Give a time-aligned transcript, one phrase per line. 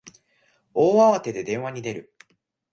[0.73, 2.13] 大慌てで電話に出る